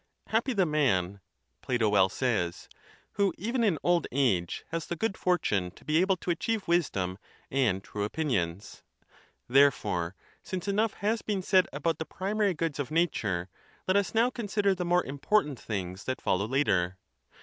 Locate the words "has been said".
11.05-11.67